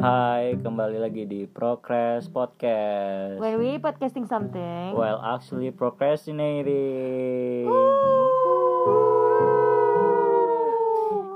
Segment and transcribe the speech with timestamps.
[0.00, 3.36] Hai, kembali lagi di Progress Podcast.
[3.36, 4.96] Where we podcasting something.
[4.96, 7.68] Well, actually procrastinating.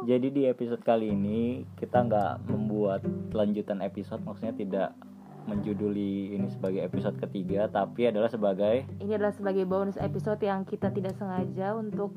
[0.09, 3.05] Jadi di episode kali ini kita nggak membuat
[3.37, 4.97] lanjutan episode, maksudnya tidak
[5.45, 10.89] menjuduli ini sebagai episode ketiga, tapi adalah sebagai Ini adalah sebagai bonus episode yang kita
[10.89, 12.17] tidak sengaja untuk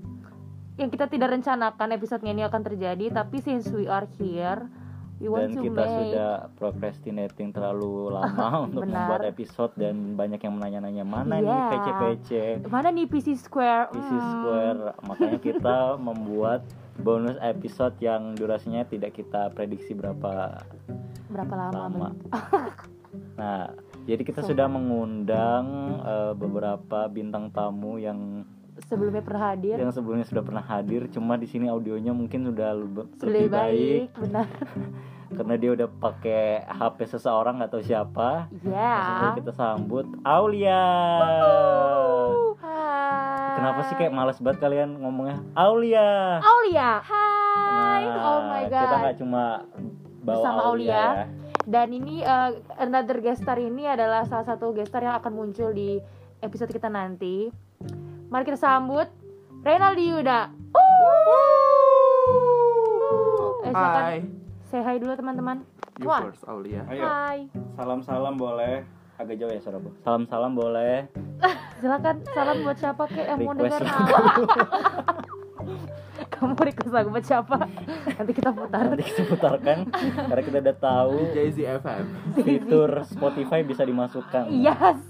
[0.80, 4.72] yang kita tidak rencanakan episodenya ini akan terjadi, tapi since we are here,
[5.18, 8.94] we want dan to kita make sudah procrastinating terlalu lama untuk Benar.
[8.96, 11.66] membuat episode dan banyak yang menanya-nanya mana nih Iya.
[11.72, 12.30] PC-PC.
[12.66, 13.90] mana nih PC Square?
[13.90, 14.30] PC Hmm.
[14.30, 16.62] Square makanya kita membuat
[16.98, 20.62] bonus episode yang durasinya tidak kita prediksi berapa
[21.28, 21.74] Berapa lama?
[21.84, 22.08] lama.
[23.34, 23.70] Nah,
[24.04, 25.64] jadi kita So- sudah mengundang
[26.00, 28.46] eh, beberapa bintang tamu yang
[28.80, 29.76] Sebelumnya pernah hadir.
[29.76, 34.46] yang sebelumnya sudah pernah hadir, cuma di sini audionya mungkin sudah lebe- Lebih baik, benar.
[35.28, 38.48] karena dia udah pakai HP seseorang atau siapa.
[38.62, 38.96] Ya.
[39.20, 40.84] Aja kita sambut Aulia.
[42.58, 43.56] Hai.
[43.58, 46.40] Kenapa sih kayak males banget kalian ngomongnya Aulia?
[46.40, 46.90] Aulia?
[47.02, 48.02] Hai.
[48.06, 48.82] Nah, oh my god.
[48.82, 49.44] Kita nggak cuma
[50.22, 50.96] bawa Bersama Aulia, Aulia.
[50.96, 51.26] ya.
[51.68, 55.70] Dan ini uh, another guest star ini adalah salah satu guest star yang akan muncul
[55.70, 56.00] di
[56.40, 57.52] episode kita nanti.
[58.28, 59.08] Mari kita sambut
[59.64, 60.52] Renaldi Yuda.
[63.64, 64.24] Eh, Hai,
[64.66, 65.64] say hi dulu teman-teman.
[65.98, 66.24] you Wah.
[66.24, 66.84] first Aulia.
[66.88, 67.48] Ayo, Hai.
[67.74, 68.84] salam-salam boleh.
[69.18, 69.82] Agak jauh ya suara.
[70.04, 71.10] Salam-salam boleh.
[71.78, 74.44] Silakan salam buat siapa kayak yang mau Request dengar lagu.
[76.28, 77.58] Kamu request lagu buat siapa?
[78.14, 78.84] Nanti kita putar.
[78.88, 79.78] Nanti kita putarkan
[80.22, 82.04] karena kita udah tahu Jay Z FM.
[82.38, 84.54] fitur Spotify bisa dimasukkan.
[84.54, 85.02] Yes.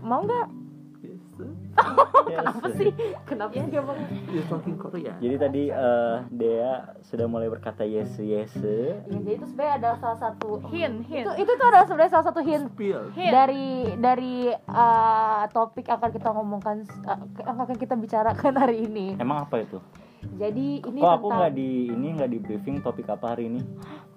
[0.00, 0.46] Mau nggak?
[2.26, 2.42] Yes.
[2.42, 2.90] Kenapa sih?
[3.22, 5.14] Kenapa sih dia talking Korea.
[5.22, 6.74] Jadi tadi eh, Dea
[7.06, 8.50] sudah mulai berkata yes yes.
[8.58, 11.22] Ya, jadi itu sebenarnya adalah salah satu Hint, hint.
[11.22, 13.02] Itu itu tuh adalah sebenarnya salah satu hint Spill.
[13.14, 13.32] Hint.
[13.32, 19.14] dari dari uh, topik yang akan kita ngomongkan uh, yang akan kita bicarakan hari ini.
[19.22, 19.78] Emang apa itu?
[20.26, 23.62] Jadi ini Kok aku tentang nggak di ini nggak di briefing topik apa hari ini?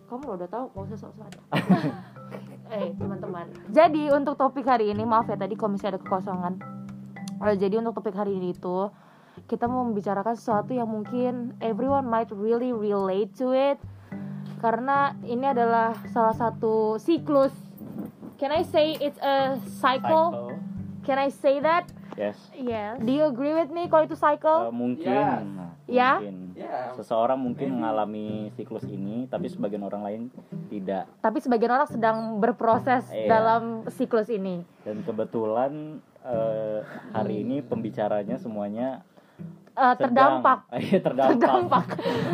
[0.09, 1.13] kamu udah tahu mau usah sok
[2.73, 3.45] Eh teman-teman.
[3.69, 6.78] Jadi untuk topik hari ini maaf ya tadi kalau misalnya ada kekosongan.
[7.39, 8.91] Eh, jadi untuk topik hari ini itu
[9.47, 13.79] kita mau membicarakan sesuatu yang mungkin everyone might really relate to it
[14.59, 17.55] karena ini adalah salah satu siklus.
[18.35, 20.51] Can I say it's a cycle?
[21.03, 21.87] Can I say that?
[22.19, 22.35] Yes.
[22.51, 22.99] Yes.
[22.99, 24.67] Do you agree with me kalau itu cycle?
[24.75, 25.07] mungkin.
[25.07, 25.39] Yes.
[25.47, 26.11] Nah, Ya?
[26.19, 26.37] mungkin.
[26.51, 26.91] Yeah.
[26.99, 30.21] Seseorang mungkin mengalami siklus ini, tapi sebagian orang lain
[30.67, 31.07] tidak.
[31.23, 33.31] Tapi sebagian orang sedang berproses Iya.
[33.31, 34.67] dalam siklus ini.
[34.83, 36.79] Dan kebetulan eh,
[37.11, 39.01] hari ini pembicaranya semuanya
[39.71, 41.35] sedang- terdampak Iya, terdampak.
[41.37, 41.85] terdampak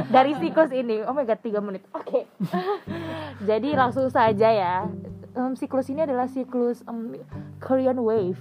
[0.09, 1.01] dari siklus ini.
[1.01, 1.85] Oh my god, 3 menit.
[1.91, 2.25] Oke.
[3.49, 4.75] Jadi langsung saja ya.
[5.31, 7.13] Em, siklus ini adalah siklus em,
[7.59, 8.39] Korean wave.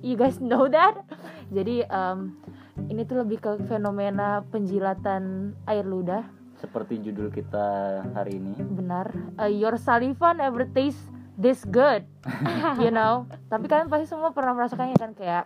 [0.00, 1.00] You guys know that?
[1.48, 2.36] Jadi em,
[2.84, 6.26] ini tuh lebih ke fenomena penjilatan air ludah.
[6.54, 7.66] Seperti judul kita
[8.12, 8.56] hari ini.
[8.58, 9.08] Benar.
[9.38, 11.00] Eh, your saliva never taste
[11.36, 12.06] this good.
[12.84, 13.26] you know.
[13.50, 15.44] Tapi kalian pasti semua pernah merasakannya kan kayak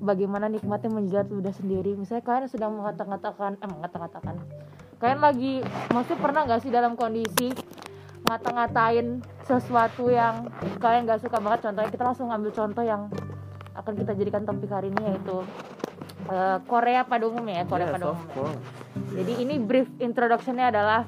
[0.00, 1.94] bagaimana nikmatnya menjilat ludah sendiri.
[1.94, 4.34] Misalnya kalian sedang mengata-ngatakan, eh mengata-ngatakan.
[5.02, 5.60] Kalian lagi,
[5.92, 7.52] maksudnya pernah nggak sih dalam kondisi
[8.24, 10.48] ngata-ngatain sesuatu yang
[10.80, 11.68] kalian nggak suka banget?
[11.68, 13.12] Contohnya kita langsung ambil contoh yang
[13.74, 15.42] akan kita jadikan topik hari ini yaitu
[16.30, 18.32] eh, Korea pada umumnya ya Korea Yes, pada umumnya.
[18.32, 18.62] course.
[19.12, 21.02] Jadi ini brief introductionnya adalah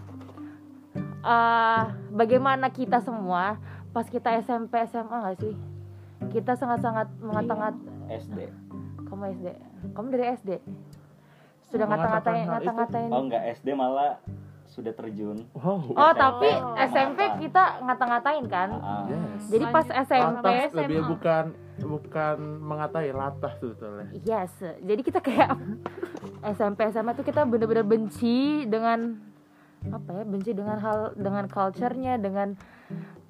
[1.26, 3.56] eh bagaimana kita semua
[3.96, 5.54] pas kita SMP SMA nggak sih?
[6.28, 7.72] Kita sangat-sangat mengata-ngat
[8.12, 8.52] SD.
[9.06, 9.46] kamu SD,
[9.94, 10.50] kamu dari SD
[11.66, 12.50] sudah ngata-ngatain itu?
[12.52, 13.08] ngata-ngatain.
[13.08, 14.20] Oh enggak, SD malah
[14.66, 15.46] sudah terjun.
[15.54, 15.80] Wow.
[15.88, 16.74] Oh SMP tapi Oh.
[16.76, 18.68] SMP kita ngata-ngatain kan?
[18.76, 19.48] Ah, Yes.
[19.48, 19.86] Jadi pas.
[19.86, 20.78] SMP, Lantas SMA.
[20.82, 21.44] lebih bukan
[21.78, 24.06] bukan mengatai latah sebetulnya.
[24.20, 24.52] yes.
[24.60, 25.56] Jadi kita kayak
[26.58, 29.16] SMP SMA tuh kita bener-bener benci dengan
[29.86, 30.24] apa ya?
[30.26, 32.58] Benci dengan hal dengan culture-nya, dengan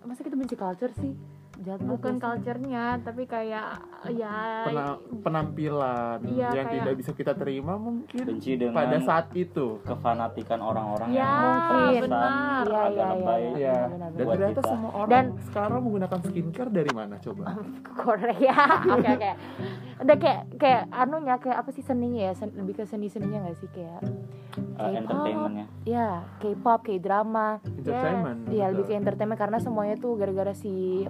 [0.07, 1.13] masa kita benci culture sih?
[1.57, 3.81] Jahat banget Bukan culture-nya, tapi kayak
[4.11, 9.33] ya Pena- penampilan Iya, yang kayak- tidak bisa kita terima mungkin benci dengan pada saat
[9.33, 9.81] itu.
[9.83, 11.41] kefanatikan orang-orang Ya, yang
[11.73, 12.03] mungkin.
[12.05, 12.65] benar.
[12.69, 13.41] Agak iya, lebay.
[13.41, 13.73] iya, Ya.
[13.73, 14.69] benar, benar, Dan ternyata kita.
[14.69, 17.45] semua orang Dan- sekarang menggunakan skincare dari mana coba?
[17.99, 19.31] Korea oke oke
[19.97, 23.57] udah kayak kayak anunya kayak apa sih seninya ya sen- lebih ke seni seninya nggak
[23.57, 24.05] sih kayak
[24.57, 24.97] Eh, K-pop.
[24.99, 25.67] entertainmentnya.
[25.85, 26.09] ya
[26.39, 28.41] K-pop K-drama Entertainment.
[28.49, 28.73] ya gitu.
[28.73, 31.05] lebih ke entertainment karena semuanya tuh gara-gara si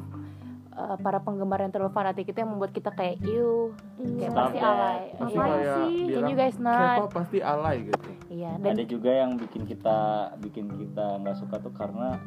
[0.72, 4.28] uh, para penggemar yang terlalu fanatik itu yang membuat kita kayak you kayak Iya.
[4.32, 4.66] pasti that.
[4.68, 8.10] alay Pasti kayak sih can you guys not K-pop pasti alay gitu.
[8.28, 9.98] iya dan Ada juga yang bikin kita
[10.38, 12.18] bikin kita nggak suka tuh karena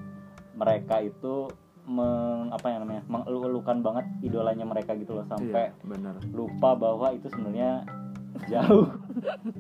[0.54, 1.48] mereka itu
[1.81, 7.25] meng, apa yang namanya mengeluh-elukan banget idolanya mereka gitu loh sampai Iya, lupa bahwa itu
[7.27, 7.81] sebenarnya
[8.47, 8.88] jauh.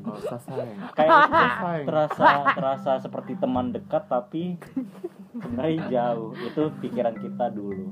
[0.07, 0.79] Oh, sasayang.
[0.95, 1.11] kayak
[1.87, 4.55] terasa terasa seperti teman dekat tapi
[5.35, 6.31] sebenarnya jauh.
[6.37, 7.91] Itu pikiran kita dulu.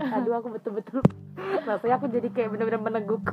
[0.00, 1.02] Aduh aku betul-betul
[1.66, 3.24] rasanya aku jadi kayak bener-bener meneguk.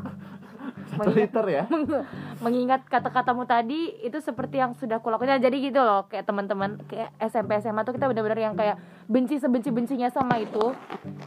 [0.88, 1.64] Satu liter ya.
[2.44, 7.60] mengingat kata-katamu tadi itu seperti yang sudah kulakukan jadi gitu loh kayak teman-teman kayak SMP
[7.60, 8.80] SMA tuh kita benar-benar yang kayak
[9.10, 10.74] benci sebenci bencinya sama itu.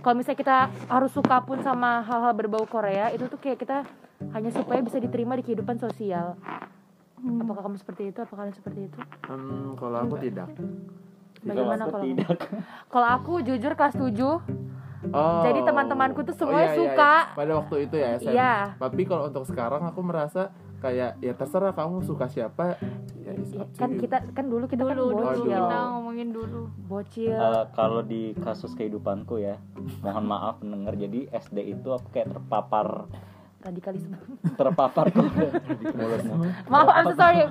[0.01, 0.57] Kalau misalnya kita
[0.89, 3.85] harus suka pun sama hal-hal berbau Korea itu tuh kayak kita
[4.31, 6.37] hanya supaya bisa diterima di kehidupan sosial
[7.21, 10.49] apakah kamu seperti itu apakah kalian seperti itu Hmm, kalau aku tidak.
[11.41, 12.29] bagaimana Kalau kalau tidak
[12.89, 14.71] kalau aku jujur kelas 7
[15.01, 15.41] Oh.
[15.41, 17.13] Jadi teman-temanku tuh semua iya, iya, suka.
[17.25, 17.33] iya.
[17.33, 18.37] Pada waktu itu ya SMP.
[18.37, 18.55] Iya.
[18.77, 22.77] Tapi kalau untuk sekarang aku merasa kayak ya terserah kamu suka siapa.
[23.17, 23.33] Ya,
[23.79, 24.01] kan you.
[24.05, 25.57] kita kan dulu kita dulu kan dulu bocil dulu.
[25.57, 29.57] kita ngomongin dulu bocil Eh, kalau di kasus kehidupanku ya
[30.01, 33.09] mohon maaf mendengar jadi SD itu aku kayak terpapar
[33.61, 34.17] radikalisme.
[34.57, 35.07] Terpapar
[35.99, 37.45] mulutmu maaf I'm so sorry.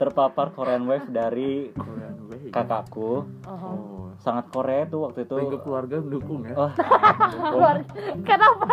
[0.00, 2.48] Terpapar Korean Wave dari Korean Wave.
[2.52, 3.28] kakakku.
[3.44, 3.99] Oh.
[4.20, 5.32] Sangat Korea tuh waktu itu.
[5.34, 6.52] Lingkup keluarga mendukung ya.
[6.52, 6.70] oh,
[8.28, 8.68] kenapa?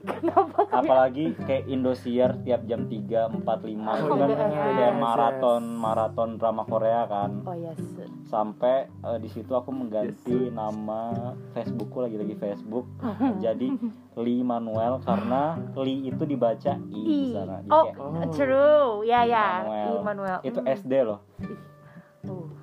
[0.00, 3.74] Kenapa apalagi kayak Indosiar tiap jam 3, 4, 5 itu
[4.04, 4.28] Oh, kan.
[4.28, 7.30] iya, kayak yes, maraton maraton drama Korea kan.
[7.42, 7.78] Oh yes.
[8.24, 11.10] Sampai eh, di situ aku mengganti nama
[11.50, 12.86] Facebookku lagi-lagi Facebook.
[13.44, 13.74] Jadi
[14.14, 17.58] Lee Manuel karena Lee itu dibaca I di sana.
[17.60, 18.30] Jadi oh kayak Oh.
[18.30, 18.90] true.
[19.02, 19.46] Ya ya.
[19.64, 19.98] Immanuel.
[19.98, 20.70] Immanuel itu Hmm.
[20.70, 21.18] SD loh.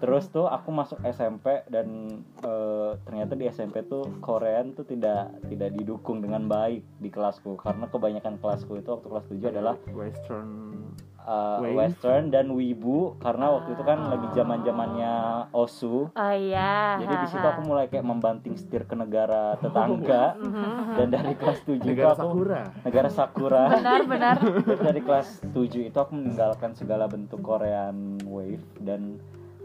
[0.02, 1.88] Terus tuh aku masuk SMP dan
[2.42, 7.56] eh, ternyata di SMP tuh Korean tuh tidak tidak didukung dengan baik di kelasku.
[7.56, 10.50] Karena kebanyakan kelasku itu waktu kelas 7 adalah Western.
[11.22, 11.78] uh, Wave.
[11.78, 13.14] Western dan Wibu.
[13.16, 15.14] Karena waktu itu kan lagi zaman zamannya
[15.54, 16.10] Osu.
[16.10, 16.98] Oh iya.
[16.98, 20.34] Jadi di situ aku mulai kayak membanting setir ke negara tetangga.
[20.42, 20.98] Mhm.
[20.98, 22.62] dan dari kelas 7 itu Negara aku Sakura.
[22.82, 23.64] negara Sakura.
[23.72, 24.36] Benar benar.
[24.66, 27.96] Terus dari kelas 7 itu aku meninggalkan segala bentuk Korean
[28.26, 29.22] Wave dan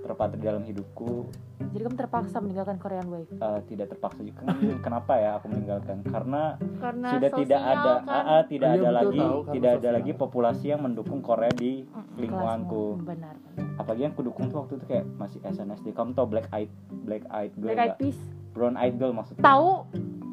[0.07, 1.29] terpatri dalam hidupku.
[1.67, 3.29] Jadi kamu terpaksa meninggalkan Korean Wave?
[3.37, 4.47] Uh, tidak terpaksa juga.
[4.81, 6.01] Kenapa ya aku meninggalkan?
[6.03, 8.09] Karena karena sudah tidak ada kan.
[8.09, 9.95] ah, ah, tidak Iya, ada betul lagi tahu, tidak ada sosial.
[9.95, 12.17] lagi populasi yang mendukung Korea di kelasmu.
[12.17, 12.85] lingkunganku.
[13.03, 13.35] Benar
[13.77, 16.73] apalagi yang kudukung tuh waktu itu kayak masih SNSD kamu tau Black Eyed
[17.05, 17.97] Black Eyed Girl Black Eyed?
[18.01, 18.19] Peas.
[18.51, 19.45] Brown Eyed Girl maksudnya.
[19.45, 19.71] Tahu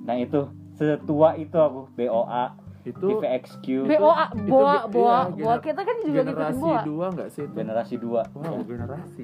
[0.04, 0.48] nah itu.
[0.74, 1.92] Setua itu aku.
[1.94, 5.56] BOA Itu VVXQ BOA itu boa ge- boa iya, boa.
[5.64, 6.82] kita kan juga generasi boa.
[6.84, 7.56] dua nggak sih itu?
[7.56, 9.24] generasi 2 Wow, generasi.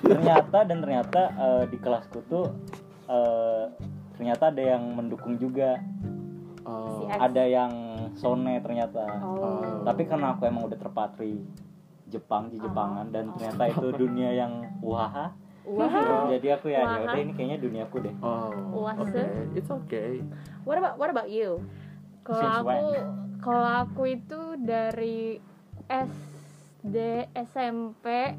[0.00, 2.46] ternyata dan ternyata eh, di kelasku tuh
[3.10, 3.64] eh,
[4.14, 5.78] ternyata ada yang mendukung juga.
[6.68, 7.08] Oh.
[7.08, 7.16] X.
[7.16, 7.72] ada yang
[8.12, 9.00] Sone ternyata.
[9.24, 9.80] Oh.
[9.88, 11.40] Tapi karena aku emang udah terpatri
[12.04, 14.52] Jepang di Jepangan dan ternyata itu dunia yang
[14.84, 15.32] wah
[15.68, 16.26] Wah.
[16.30, 16.92] jadi aku ya Wah.
[16.96, 18.82] ya udah ini kayaknya duniaku deh Oh.
[18.82, 19.12] Oase.
[19.12, 19.28] Okay.
[19.54, 20.24] It's okay.
[20.64, 21.60] what about what about you
[22.22, 22.76] Kalau aku
[23.38, 25.38] kalau aku itu dari
[25.88, 26.94] SD
[27.34, 28.36] SMP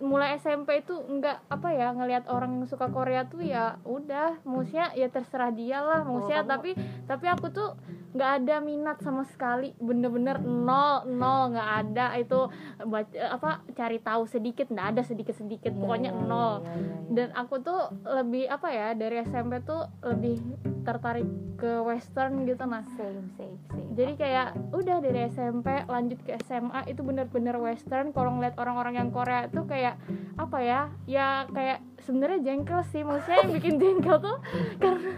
[0.00, 4.96] mulai SMP itu enggak apa ya ngelihat orang yang suka Korea tuh ya udah maksudnya
[4.96, 6.70] ya terserah dia lah maksudnya kamu- tapi
[7.04, 7.76] tapi aku tuh
[8.10, 9.72] nggak ada minat sama sekali.
[9.78, 12.06] Bener-bener nol nol nggak ada.
[12.18, 12.50] Itu
[12.82, 14.66] baca apa cari tahu sedikit.
[14.68, 16.54] Nggak ada sedikit sedikit Iya, pokoknya iya, nol.
[16.60, 16.96] iya, iya.
[17.10, 20.38] dan aku tuh lebih apa ya dari SMP tuh lebih
[20.80, 21.26] tertarik
[21.60, 23.84] ke western gitu nah same same same.
[23.92, 28.10] Jadi kayak udah dari SMP lanjut ke SMA itu bener-bener western.
[28.10, 30.00] Kalau ngeliat orang-orang yang Korea tuh kayak
[30.40, 33.04] apa ya ya kayak sebenarnya jengkel sih.
[33.04, 34.36] Maksudnya yang bikin jengkel tuh
[34.82, 35.12] karena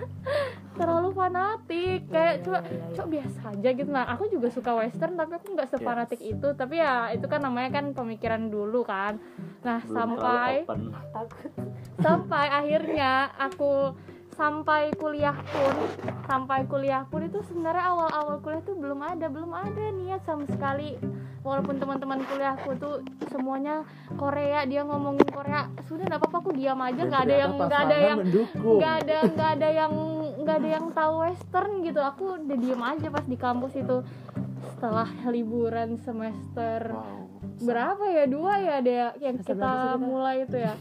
[0.76, 2.00] terlalu fanatik.
[2.09, 2.87] Kayak coba iya.
[2.97, 3.91] coba biasa aja gitu.
[3.93, 6.49] Nah aku juga suka western tapi aku nggak sefanatik itu.
[6.55, 9.21] Tapi ya itu kan namanya kan pemikiran dulu kan.
[9.64, 10.52] Nah Belum sampai
[12.00, 13.95] sampai akhirnya aku
[14.33, 15.75] sampai kuliah pun
[16.25, 20.97] sampai kuliah pun itu sebenarnya awal-awal kuliah tuh belum ada belum ada niat sama sekali.
[21.43, 23.83] Walaupun teman-teman kuliahku tuh semuanya
[24.14, 27.02] Korea dia ngomongin Korea sudah nggak apa-apa aku diam aja.
[27.02, 28.19] Nggak ada yang nggak ada yang
[28.55, 29.93] nggak ada nggak ada yang
[30.43, 33.97] nggak ada yang tahu western gitu aku udah diem aja pas di kampus itu
[34.73, 37.31] setelah liburan semester Wow.
[37.61, 39.99] berapa ya dua ya ada yang Semester kita kita?
[40.01, 40.75] mulai itu ya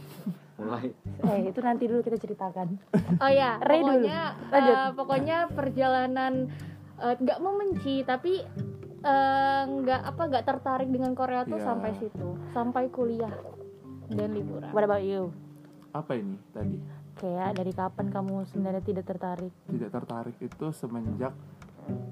[0.55, 0.85] mulai
[1.23, 2.67] eh itu nanti dulu kita ceritakan
[3.17, 4.01] Oh ya, Ray dulu.
[4.01, 4.75] pokoknya Lanjut.
[4.75, 6.33] eh, pokoknya perjalanan
[6.97, 8.41] eh, nggak membenci tapi
[9.01, 11.65] eh, nggak apa nggak tertarik dengan Korea tuh Iya.
[11.67, 13.33] sampai situ, sampai kuliah
[14.07, 14.69] dan liburan.
[14.69, 15.29] what about you
[15.91, 16.77] Apa ini tadi?
[17.13, 21.33] Kayak dari kapan kamu sebenarnya tidak tertarik Tidak tertarik itu semenjak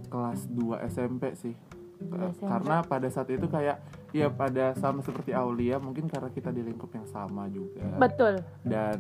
[0.08, 1.56] kelas 2 SMP sih.
[2.00, 2.42] SMP.
[2.42, 3.76] karena pada saat itu kayak
[4.10, 8.96] ya pada sama seperti Aulia mungkin karena kita di lingkup yang sama juga betul dan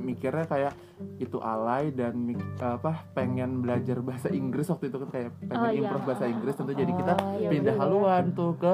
[0.00, 0.72] mikirnya kayak
[1.18, 5.68] itu alay dan mik- apa pengen belajar bahasa Inggris waktu itu kan kayak pengen Oh,
[5.68, 5.78] iya.
[5.78, 7.84] improve bahasa Inggris tentu jadi kita Oh, iya, pindah betul ya.
[7.84, 8.72] haluan tuh ke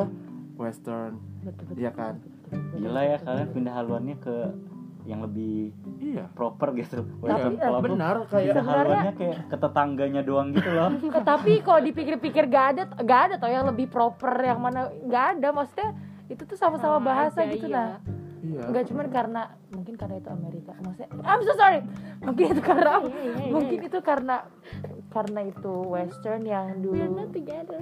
[0.55, 1.12] western
[1.43, 2.14] betul betul Iya kan
[2.73, 4.37] gila ya kalian pindah haluannya ke
[5.04, 6.25] yang lebih iya.
[6.32, 7.04] proper gitu.
[7.20, 10.90] Tapi, aku benar kayak Sebenarnya- kayak ke tetangganya doang gitu loh.
[11.16, 15.38] Eh, tapi kalau dipikir-pikir gak ada gak ada tau yang lebih proper yang mana gak
[15.38, 15.49] ada.
[15.52, 15.92] Maksudnya
[16.32, 17.76] itu tuh sama-sama Sama bahasa aja, gitu iya.
[17.76, 17.96] nah.
[18.44, 18.61] Iya.
[18.68, 19.42] Nggak cuman karena
[19.73, 20.73] mungkin karena itu Amerika.
[20.84, 21.80] Maksudnya I'm so sorry.
[22.20, 23.88] Mungkin itu karena Iya, iya, iya, mungkin iya.
[23.88, 24.37] itu karena
[25.14, 26.99] karena itu western yang dulu.
[26.99, 27.80] We're not together.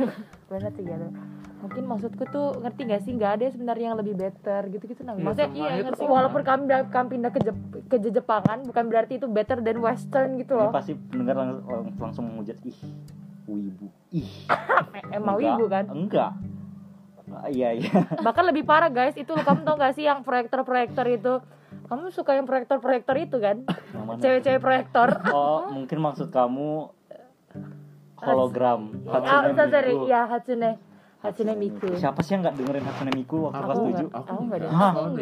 [0.52, 1.08] benar together.
[1.58, 3.16] Mungkin maksudku tuh ngerti gak sih?
[3.16, 6.04] Nggak ada sebenarnya yang lebih better gitu gitu nah Iya, maksudnya iya, ngerti.
[6.04, 7.56] walaupun kami kami pindah ke Jep,
[7.88, 10.70] ke Jepangan bukan berarti itu better than western gitu ini loh.
[10.70, 12.76] pasti pendengar lang- lang- langsung menghujat ih
[13.46, 13.88] wibu.
[14.12, 14.28] Ih
[15.16, 15.88] emang wibu kan?
[15.88, 16.36] Enggak
[17.32, 17.92] Ah, iya iya.
[18.26, 21.40] Bahkan lebih parah guys itu kamu tau gak sih yang proyektor-proyektor itu?
[21.88, 23.64] Kamu suka yang proyektor-proyektor itu kan?
[24.20, 25.08] Cewek-cewek proyektor.
[25.32, 26.92] Oh mungkin maksud kamu
[28.20, 28.92] hologram.
[29.08, 29.94] Ah Hatsune so sorry.
[30.08, 30.70] Ya Hatsune
[31.24, 33.88] Hatsune Miku siapa sih yang nggak dengerin Hatsune Miku waktu Aku kelas nggak.
[33.88, 34.60] tujuh aku Aku nggak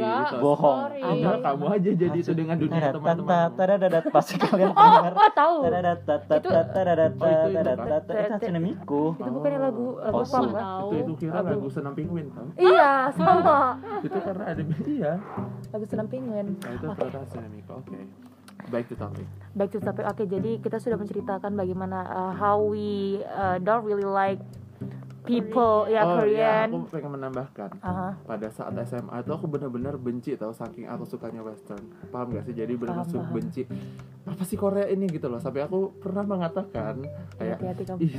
[0.03, 0.37] gitu.
[0.43, 0.79] bohong.
[0.93, 3.49] Enggak, kamu aja jadi itu dengan dunia teman-teman.
[3.55, 7.49] Tadadadat, pasti kalian oh dengar oh tahu Tadadadat, Itu- tadadadat, Oh, kan?
[7.55, 10.89] tadadadat, itu Hatsune Miku itu lagu lagu Oh, su- kan Tahu.
[10.91, 12.47] Itu itu kira Lagu- lagu senam penguin tau?
[12.59, 15.13] iya sama Itu karena ada iya.
[15.71, 17.99] lagu senam penguin Nah itu Hatsune Oke.
[18.63, 19.27] Baik to topic.
[19.53, 24.07] back to topic oke jadi kita sudah menceritakan bagaimana uh, how we uh, don't really
[24.07, 24.39] like
[25.23, 27.71] people ya oh iya, Korean aku pengen menambahkan.
[27.79, 28.09] Aha.
[28.27, 31.83] Pada saat SMA tuh aku benar-benar benci tau saking aku sukanya western.
[32.11, 32.55] Paham gak sih?
[32.55, 33.63] Jadi benar-benar benci.
[34.27, 35.39] Apa sih Korea ini gitu loh.
[35.39, 37.07] Sampai aku pernah mengatakan
[37.39, 37.59] kayak
[37.99, 38.19] ih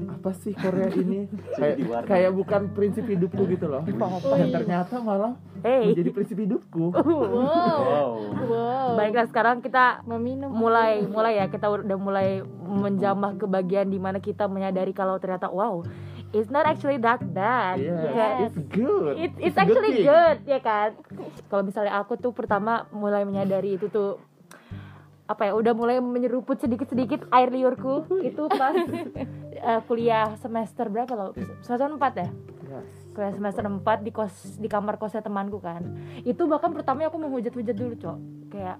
[0.00, 1.28] apa sih Korea ini
[1.60, 1.76] kayak
[2.08, 7.36] kayak bukan prinsip hidupku gitu loh dan ternyata malah hey menjadi prinsip hidupku Wow.
[7.36, 8.10] wow
[8.48, 8.88] Wow.
[8.96, 10.48] baiklah sekarang kita Meminum.
[10.48, 15.52] mulai mulai ya kita udah mulai menjamah ke bagian di mana kita menyadari kalau ternyata
[15.52, 15.84] wow
[16.32, 17.78] it's not actually that bad.
[17.78, 20.06] Iya, Kayak, it's good It, it's, good actually thing.
[20.06, 20.90] good ya kan?
[21.46, 24.18] Kalau misalnya aku tuh pertama mulai menyadari itu tuh
[25.24, 31.14] apa ya udah mulai menyeruput sedikit sedikit air liurku itu pas eh, kuliah semester berapa
[31.14, 31.30] loh
[31.62, 32.28] semester 4 ya?
[32.66, 32.90] Yes.
[33.14, 35.82] kuliah semester 4 di kos di kamar kosnya temanku kan.
[36.22, 38.18] Itu bahkan pertamanya aku menghujat-hujat dulu cok.
[38.50, 38.78] Kayak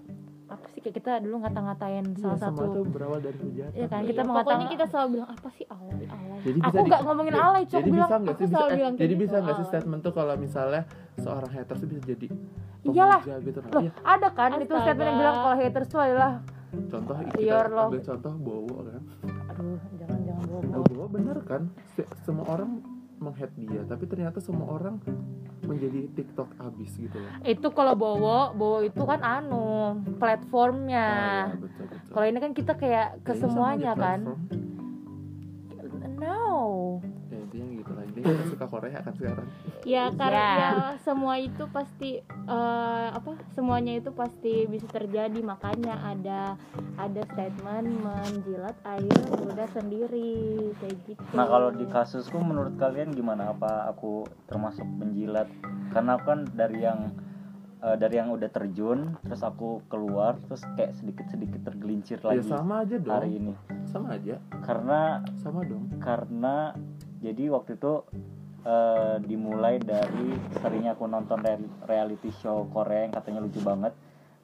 [0.81, 4.09] sih kayak kita dulu ngata-ngatain Iya, salah satu itu berawal dari hujatan Iya kan, Iya,
[4.09, 6.39] kita pokoknya mengatakan kita selalu bilang apa sih alay alay.
[6.41, 7.63] Jadi Aku nggak ngomongin jadi- alay.
[7.63, 10.13] Jadi Bilang- aku sih bisa, selalu eh, bilang jadi gitu, bisa nggak sih statement tuh
[10.13, 10.83] kalau misalnya
[11.15, 12.27] seorang haters tuh bisa jadi
[12.83, 13.21] Iyalah.
[13.39, 13.69] gitu nah.
[13.71, 13.93] loh Iya.
[14.03, 14.81] ada kan itu Astaga.
[14.83, 16.33] statement yang bilang kalau haters tuh adalah
[16.71, 17.91] Contoh kita Your love.
[17.91, 19.03] ambil contoh Bowo kan.
[19.51, 21.63] aduh jangan jangan Nah, bohong Bowo bener kan?
[21.91, 22.71] Se- semua orang
[23.21, 24.97] menghead dia, tapi ternyata semua orang
[25.63, 27.31] menjadi TikTok abis gitu loh.
[27.45, 31.09] itu kalau bowo bowo itu kan anu platformnya
[31.53, 32.11] betul betul.
[32.11, 36.17] kalau ini kan kita kayak ke Ya, semuanya kan platform.
[36.17, 36.99] no
[38.21, 38.31] Ya gitu.
[38.31, 39.47] Intinya kita suka Korea kan sekarang.
[39.83, 40.57] Ya karena Iya.
[40.61, 42.11] ya, semua itu pasti
[42.47, 43.31] eh, apa?
[43.51, 46.41] Semuanya itu pasti bisa terjadi makanya ada
[46.95, 50.37] ada statement menjilat air udah sendiri
[50.77, 51.23] kayak gitu.
[51.33, 53.51] Nah kalau di kasusku menurut kalian gimana?
[53.51, 55.49] Apa aku termasuk menjilat?
[55.91, 57.17] Karena aku kan dari yang
[57.81, 62.85] eh, dari yang udah terjun, terus aku keluar, terus kayak sedikit-sedikit tergelincir Ya lagi sama
[62.85, 63.09] aja dong.
[63.11, 63.53] hari ini.
[63.89, 64.37] Sama aja.
[64.61, 65.89] Karena Sama dong.
[65.99, 66.77] karena
[67.21, 67.93] jadi waktu itu
[68.63, 73.93] eh, dimulai dari seringnya aku nonton re- reality show Korea yang katanya lucu banget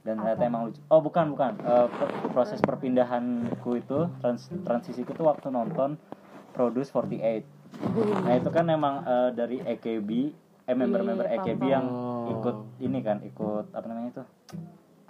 [0.00, 0.46] dan ternyata Apa?
[0.46, 0.78] emang lucu.
[0.86, 5.98] Oh bukan bukan Eh, per- proses perpindahanku itu trans transisiku itu waktu nonton
[6.52, 7.44] Produce 48.
[8.22, 10.10] Nah itu kan emang eh, dari AKB,
[10.64, 12.32] eh member-member AKB paham, yang Oh.
[12.32, 14.22] ikut ini kan, ikut apa namanya itu,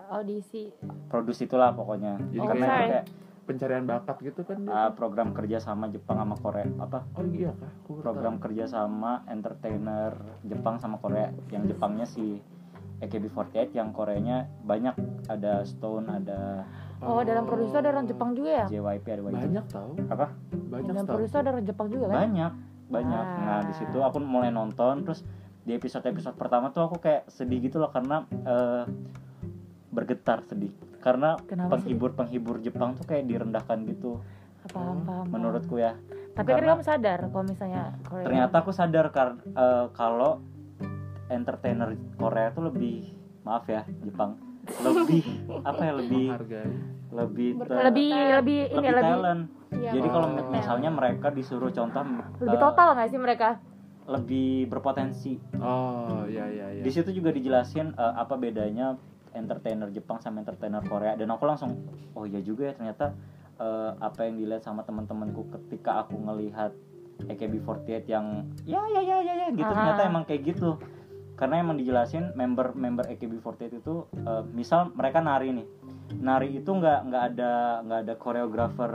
[0.06, 0.68] audisi
[1.06, 2.18] produce itulah pokoknya.
[2.28, 2.76] Jadi Oh, Karena sorry.
[2.76, 3.06] itu kayak
[3.46, 4.66] Pencarian bakat gitu kan.
[4.66, 6.66] ah, program kerja sama Jepang sama Korea.
[6.82, 7.06] Apa?
[7.14, 7.70] Oh iya kah?
[7.86, 8.44] Baru program tahu.
[8.50, 10.12] kerja sama entertainer
[10.42, 11.30] Jepang sama Korea.
[11.54, 12.42] Yang Jepangnya si
[13.00, 14.98] AKB48 yang Koreanya banyak.
[15.30, 16.66] Ada Stone ada
[17.00, 18.66] oh dalam produser ada orang Jepang juga ya?
[18.66, 19.90] JYP ada YG banyak tahu.
[20.10, 20.26] apa?
[20.50, 22.16] Banyak dalam produser ada orang Jepang juga kan?
[22.26, 22.52] Banyak
[22.86, 23.26] banyak.
[23.46, 25.06] Nah di situ aku mulai nonton.
[25.06, 25.22] Terus
[25.66, 28.84] di episode episode pertama tuh aku kayak sedih gitu loh karena eh,
[29.90, 30.70] bergetar sedih
[31.06, 34.18] karena Kenapa penghibur penghibur Jepang tuh kayak direndahkan gitu
[34.66, 35.24] paham paham paham.
[35.30, 35.94] menurutku ya
[36.34, 40.42] tapi kan karena- kamu sadar kalau misalnya Korea ternyata aku sadar kar- eh, kalau
[41.28, 44.34] entertainer Korea tuh lebih maaf ya Jepang
[44.86, 45.22] lebih
[45.62, 46.74] apa ya lebih Menghargai.
[47.08, 50.46] lebih Ber- te- lebih lebih ini lebih lebih talent Iya, Jadi kalau Oh.
[50.48, 51.98] misalnya mereka disuruh contoh
[52.38, 53.48] lebih eh, total nggak sih mereka
[54.06, 55.42] lebih berpotensi.
[55.58, 56.80] Oh, iya iya iya.
[56.80, 58.94] Di situ juga dijelasin eh, apa bedanya
[59.36, 61.76] entertainer Jepang sama entertainer Korea dan aku langsung
[62.16, 63.12] oh iya juga ya ternyata
[63.56, 66.72] eh, apa yang dilihat sama teman-temanku ketika aku ngelihat
[67.24, 69.72] AKB48 yang ya ya ya ya ya gitu Ah.
[69.72, 70.76] ternyata emang kayak gitu.
[71.36, 75.66] Karena emang dijelasin member-member AKB48 itu eh, misal mereka nari nih.
[76.16, 77.52] Nari itu nggak nggak ada
[77.84, 78.92] nggak ada koreografer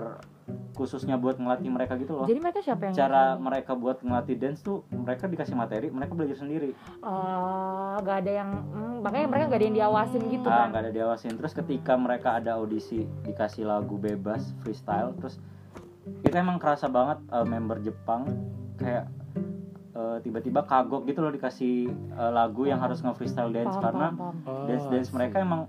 [0.72, 2.25] khususnya buat ngelatih mereka gitu loh.
[2.25, 6.38] jadi mereka siapa yang Cara mereka buat ngelatih dance tuh mereka dikasih materi, mereka belajar
[6.40, 6.72] sendiri.
[7.04, 10.84] Oh, nggak ada yang hmm, makanya mereka nggak ada yang diawasin gitu ah kan nggak
[10.88, 15.42] ada diawasin terus ketika mereka ada audisi dikasih lagu bebas freestyle terus
[16.22, 18.30] itu emang kerasa banget eh, member Jepang
[18.78, 19.10] kayak
[19.98, 24.18] eh, tiba-tiba kagok gitu loh dikasih eh, lagu yang harus nge-freestyle dance Paham, karena paham,
[24.18, 24.36] paham.
[24.50, 25.16] Oh, dance dance see.
[25.18, 25.62] mereka emang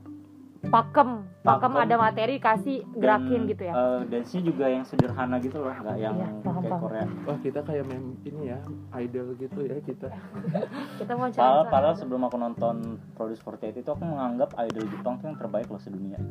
[0.70, 1.26] pakem.
[1.42, 3.74] Pakem ada materi kasih dan, gerakin gitu ya.
[3.74, 6.82] eh, dance-nya juga yang sederhana gitu loh nggak yang Iya, paham, kayak paham.
[6.86, 7.06] Korea.
[7.26, 8.58] Wah, kita kayak mem ini ya,
[9.02, 10.08] idol gitu ya kita.
[11.02, 12.76] kita mau cari padahal, padahal sebelum aku nonton
[13.18, 16.22] Produce 48 itu aku menganggap idol Jepang tuh yang terbaik loh sedunia.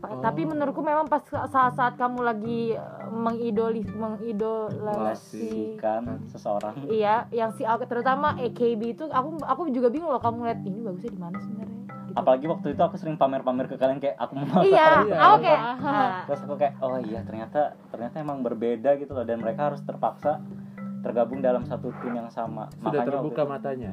[0.00, 6.88] Pa- tapi menurutku memang pas saat-saat kamu lagi eh, mengidoli mengidolasi kan seseorang.
[6.88, 11.12] Iya yang si terutama AKB itu aku aku juga bingung loh kamu lihat ini bagusnya
[11.12, 11.83] di mana sebenarnya.
[12.14, 15.16] Apalagi waktu itu aku sering pamer-pamer ke kalian kayak aku mau iya Iya.
[15.18, 19.38] aku kayak ah, terus aku kayak oh iya ternyata ternyata emang berbeda gitu loh dan
[19.38, 20.38] mereka harus terpaksa
[21.00, 23.90] tergabung dalam satu tim yang sama Sudah makanya terbuka waktu- matanya.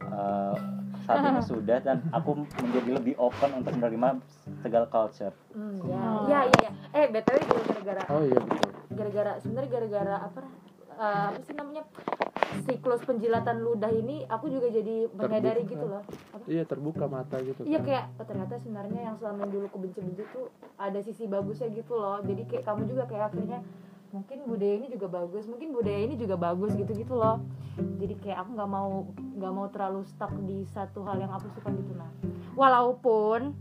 [0.00, 0.56] eh,
[1.00, 4.20] saat ini sudah dan aku menjadi lebih open untuk menerima
[4.58, 6.24] segala culture hmm, ya Oh.
[6.26, 6.70] ya ya ya.
[6.94, 8.70] eh btw juga gara-gara Oh iya betul.
[8.90, 10.40] gara-gara sebenarnya gara-gara apa
[10.94, 11.82] eh, apa sih namanya
[12.64, 15.72] siklus penjilatan ludah ini aku juga jadi menyadari Terbuka.
[15.76, 16.02] gitu loh
[16.32, 17.60] apa Iya terbuka mata gitu.
[17.68, 17.86] Iya kan.
[17.86, 20.46] kayak oh, ternyata sebenarnya yang selama yang dulu aku benci-benci tuh
[20.80, 22.18] ada sisi bagusnya gitu loh.
[22.24, 23.60] Jadi kayak kamu juga kayak akhirnya
[24.08, 27.36] mungkin budaya ini juga bagus, mungkin budaya ini juga bagus gitu-gitu loh.
[27.76, 31.68] Jadi kayak aku nggak mau nggak mau terlalu stuck di satu hal yang aku suka
[31.76, 32.08] gitu nah.
[32.56, 33.52] Walaupun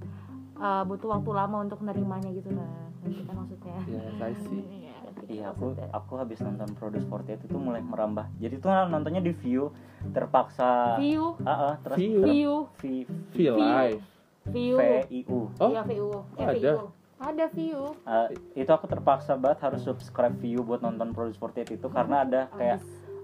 [0.57, 2.67] uh, butuh waktu lama untuk nerimanya gitu nah.
[2.99, 3.77] Ngerti kan maksudnya?
[3.85, 4.61] Iya, I see.
[4.77, 8.69] Iya, ngerti kan iya aku aku habis nonton Produce 48 itu mulai merambah jadi tuh
[8.85, 9.69] nontonnya di view
[10.11, 12.17] terpaksa View, ah ah, terus View.
[12.17, 13.55] ter- view, V- Feel View.
[13.57, 14.01] live.
[14.47, 14.75] view.
[14.75, 16.09] V I U Oh, Iya, VU.
[16.33, 16.71] Eh, ada.
[16.73, 16.85] VU.
[17.17, 21.87] ada view Eh, itu aku terpaksa banget harus subscribe view buat nonton Produce 48 itu
[21.87, 22.79] karena ada kayak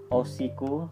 [0.08, 0.90] Osiku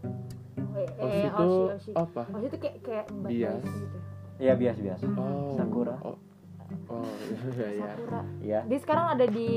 [0.72, 1.28] Eh, Oshi,
[1.68, 1.92] Oshi.
[1.92, 2.22] apa?
[2.31, 3.61] Oshi itu kayak kayak Bias.
[3.61, 3.98] gitu.
[4.38, 5.52] ya bias-bias Oh.
[5.55, 6.00] Sakura.
[6.00, 6.16] Oh,
[6.89, 7.07] oh
[7.57, 7.91] iya iya.
[7.91, 8.21] Sakura.
[8.41, 9.49] ya Dia sekarang ada di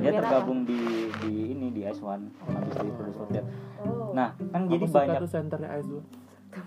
[0.00, 0.80] dia tergabung di
[1.20, 3.50] di ini di Ice One habis di Produce 48 apa?
[3.82, 4.10] Oh.
[4.12, 5.98] nah kan Aku jadi suka banyak tuh senternya Aizu.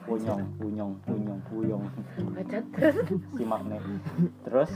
[0.06, 1.84] punyong punyong punyong puyong
[2.38, 2.66] Bacot.
[3.38, 3.82] si magnet
[4.46, 4.70] terus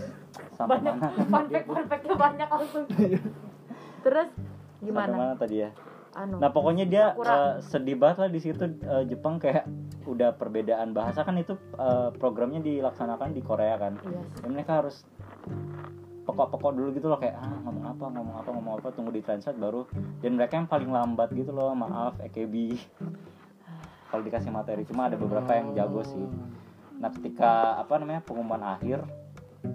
[0.54, 2.86] sampai banyak mana fun fact fun fact-nya banyak langsung.
[4.04, 5.14] Terus sampai gimana?
[5.16, 5.70] mana tadi ya
[6.14, 6.38] Anu.
[6.38, 9.66] nah pokoknya dia eh, sedih banget lah di situ eh, Jepang kayak
[10.06, 13.98] udah perbedaan bahasa kan itu eh, programnya dilaksanakan di Korea kan.
[13.98, 14.22] Iya.
[14.46, 15.02] dan mereka harus
[16.24, 19.58] pokok-pokok dulu gitu loh kayak ah ngomong apa ngomong apa ngomong apa tunggu di translate
[19.58, 19.90] baru.
[20.22, 22.78] Dan mereka yang paling lambat gitu loh maaf EKB
[24.14, 26.26] kalau dikasih materi cuma ada beberapa yang jago sih.
[27.02, 29.04] Nah ketika apa namanya pengumuman akhir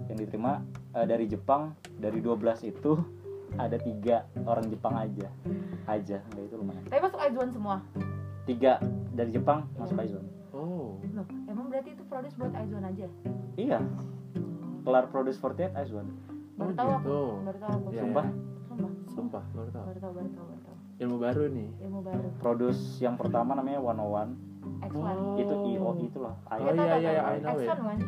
[0.09, 0.63] yang diterima
[0.95, 3.18] eh, dari Jepang dari 12 itu
[3.55, 5.27] ada tiga orang Jepang aja
[5.85, 7.75] aja nggak itu lumayan Tapi masuk Aizuan semua.
[8.43, 8.77] tiga
[9.11, 10.97] dari Jepang masuk Aizon Oh.
[11.07, 13.05] Loh, emang berarti itu produce buat Aizuan aja?
[13.55, 13.79] iya
[14.81, 16.07] kelar produce 48 Aizon
[16.53, 16.99] Baru Oh, tahu aku.
[16.99, 17.19] gitu.
[17.41, 17.87] Baru tahu aku.
[17.89, 18.25] Iya, sumpah
[18.69, 18.91] Sumpah.
[19.09, 19.85] Sumpah, baru tahu.
[19.85, 20.75] Baru tahu, baru tahu, baru tahu.
[20.99, 21.69] Ilmu baru nih.
[21.79, 22.27] Ilmu baru.
[22.37, 24.35] produce yang pertama namanya 101
[24.81, 24.95] X1.
[24.99, 25.35] Oh.
[25.35, 27.79] itu IO itu loh Oh, I- iya, iya, iya, I know X1 it.
[27.79, 27.99] kan?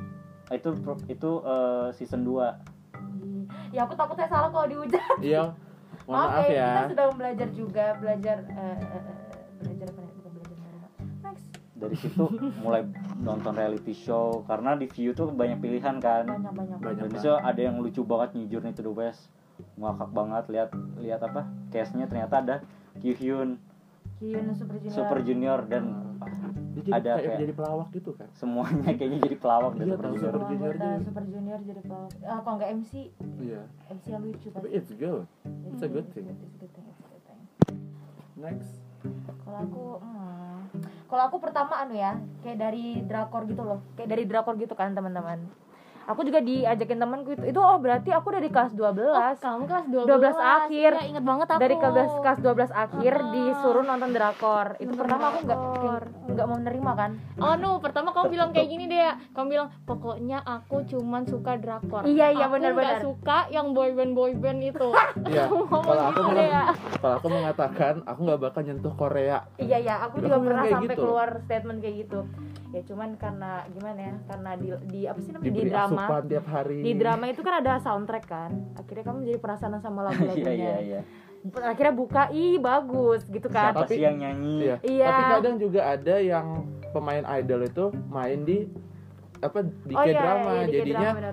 [0.51, 0.69] itu
[1.07, 2.70] itu eh, season 2
[3.71, 5.17] Ya aku takut saya salah kalau dihujat.
[5.19, 5.43] Iya.
[6.07, 6.67] Mohon Oke, maaf ya.
[6.67, 9.15] kita sedang belajar juga, belajar eh, eh, eh,
[9.61, 10.09] belajar apa ya?
[10.11, 10.57] Bukan belajar.
[11.21, 11.45] Next.
[11.71, 12.23] dari situ
[12.59, 12.81] mulai
[13.17, 16.77] nonton reality show karena di view tuh banyak pilihan kan Banyak banyak.
[16.77, 16.99] Banyak.
[17.01, 19.33] dan di situ ada yang lucu banget New Journey to the West
[19.77, 22.55] ngakak banget lihat lihat apa case-nya ternyata ada
[22.97, 23.57] Kyuhyun
[24.21, 24.93] Hyun Super Junior.
[24.93, 25.83] Super Junior dan
[26.71, 28.27] jadi Ada kayak kayak- jadi pelawak gitu kan.
[28.31, 30.07] semuanya kayaknya jadi pelawak dan Iya, Super.
[30.07, 31.03] Junior Super Junior anggota juga.
[31.03, 32.11] Super Junior jadi pelawak.
[32.23, 32.91] Ah, kalau nggak MC,
[33.37, 33.61] Iya.
[33.89, 34.69] MC yang lucu Tapi pasti.
[34.71, 35.25] it's good.
[35.67, 36.25] It's a good It's thing.
[36.27, 37.39] it's a good thing, it's a good thing.
[38.35, 38.71] Next.
[39.41, 40.57] Kalau aku, hmm,
[41.07, 44.93] kalau aku pertama anu ya, kayak dari drakor gitu loh, kayak dari drakor gitu kan
[44.93, 45.41] teman-teman.
[46.09, 49.85] Aku juga diajakin temanku itu, itu oh berarti aku dari kelas 12 Oh, kamu kelas
[49.85, 50.91] 12 12 akhir.
[50.97, 53.29] Iya, inget banget aku dari kelas kelas 12 akhir Ah.
[53.29, 54.67] disuruh nonton drakor.
[54.81, 56.01] Itu Nonton pertama aku nggak drakor.
[56.33, 59.17] Nggak mau menerima kan Oh no, pertama kamu bilang kayak gini deh ya.
[59.33, 62.05] Kamu bilang pokoknya aku cuman suka drakor.
[62.05, 63.01] Iya, iya, Aku benar-benar.
[63.01, 64.89] nggak suka yang boyband boyband itu.
[65.31, 65.47] Iya.
[65.47, 66.63] Kalau aku gitu ya.
[67.01, 69.37] kalau aku mengatakan aku nggak bakal nyentuh Korea.
[69.57, 71.01] iya iya aku juga pernah sampai gitu.
[71.07, 72.19] keluar statement kayak gitu
[72.71, 76.77] ya cuman karena gimana ya karena di, di apa sih namanya di drama tiap hari.
[76.79, 80.79] di drama itu kan ada soundtrack kan akhirnya kamu jadi penasaran sama lagu-lagunya iya iya
[80.79, 81.01] iya
[81.43, 84.75] akhirnya buka ih bagus gitu kan siapa Tapi- sih yang nyanyi Iya.
[84.81, 85.07] Iya.
[85.07, 86.47] Tapi kadang juga ada yang
[86.89, 88.57] pemain idol itu main di
[89.37, 90.49] apa di oh iya, K-drama.
[90.51, 91.31] iya, di Jadinya K-drama,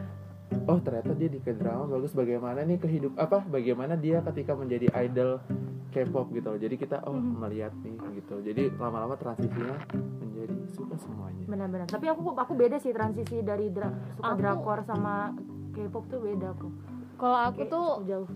[0.65, 5.45] oh ternyata dia di K-drama bagus bagaimana nih kehidup apa bagaimana dia ketika menjadi idol
[5.89, 6.57] K-pop gitu loh.
[6.59, 7.37] Jadi kita oh Mhm.
[7.39, 8.35] melihat nih gitu.
[8.41, 9.77] Jadi lama-lama transisinya
[10.19, 11.45] menjadi suka semuanya.
[11.45, 15.33] benar-benar tapi aku aku beda sih transisi dari dra suka Aku- drakor sama
[15.71, 16.69] K-pop tuh beda aku
[17.17, 18.29] Kalau aku Kayak tuh jauh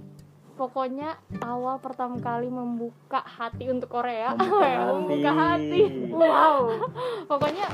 [0.53, 5.81] pokoknya awal pertama kali membuka hati untuk Korea, Membuka Ya, membuka hati.
[6.09, 6.59] wow.
[7.27, 7.67] Pokoknya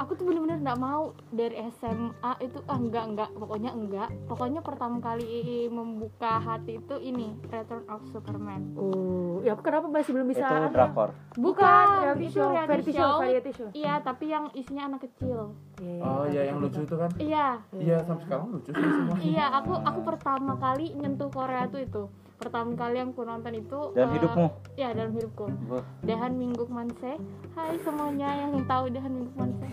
[0.00, 4.96] aku tuh bener-bener nggak mau dari SMA itu ah enggak enggak pokoknya enggak pokoknya pertama
[4.96, 8.72] kali membuka hati itu ini Return of Superman.
[8.80, 11.12] Oh ya kenapa masih belum bisa itu drakor.
[11.36, 13.18] Bukan reality itu show reality variety show show.
[13.20, 13.68] variety show.
[13.76, 17.10] Iya tapi yang isinya anak kecil Iya, Oh iya yang lucu itu kan.
[17.16, 17.56] iya.
[17.72, 19.16] Iya sampai sekarang lucu sih semua.
[19.18, 22.04] iya aku aku pertama kali nyentuh Korea tuh itu.
[22.36, 24.46] Pertama kali yang aku nonton itu dan eh, hidupmu?
[24.72, 25.44] ya dalam hidupku.
[25.68, 27.20] Wah, Dahan Mingguk Manse.
[27.52, 29.68] Hai semuanya yang tahu Dahan Mingguk Manse.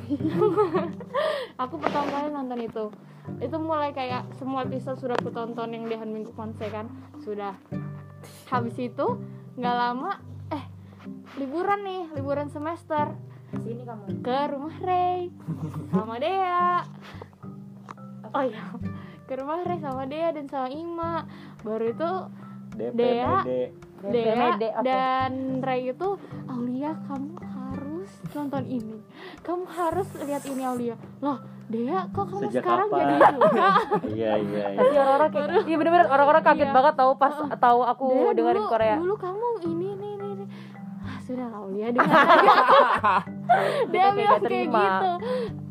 [1.63, 2.85] Aku pertama kali nonton itu.
[3.39, 6.91] Itu mulai kayak semua episode sudah aku tonton yang Dahan Mingguk Manse kan.
[7.19, 7.55] Sudah.
[8.47, 9.05] Habis itu
[9.55, 10.63] nggak lama Eh
[11.35, 13.15] liburan nih liburan semester
[13.53, 14.03] sini kamu.
[14.19, 15.19] Ke rumah Ray.
[15.89, 16.83] Sama Dea.
[18.27, 18.63] Oh iya
[19.23, 21.13] ke rumah Ray sama Dea dan sama Ima.
[21.59, 22.09] Baru itu
[22.73, 23.35] DP Dea.
[24.03, 24.47] Dea
[24.79, 26.09] dan Ray itu
[26.45, 28.97] Aulia kamu harus nonton ini.
[29.41, 30.95] Kamu harus lihat ini Aulia.
[31.17, 32.99] Loh Dea kok kamu Sejak sekarang kapan?
[33.01, 33.69] jadi suka
[34.15, 34.79] iya iya iya.
[35.03, 36.71] Orang-orang kayak iya bener-bener orang-orang kaget Iya.
[36.73, 38.95] banget tahu pas tahu aku Dea dengerin dulu, Korea.
[38.95, 39.86] dulu kamu ini.
[41.27, 41.91] Ah, sudah Aulia
[43.91, 45.11] dia kayak bilang kayak gitu.